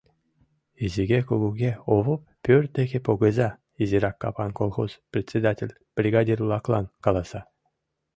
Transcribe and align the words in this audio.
Изиге-кугуге 0.85 1.71
Овоп 1.95 2.21
пӧрт 2.45 2.69
деке 2.77 2.97
погыза!— 3.05 3.49
изирак 3.83 4.15
капан 4.21 4.49
колхоз 4.59 4.91
председатель 5.11 5.75
бригадир-влаклан 5.95 6.85
каласа. 7.03 7.41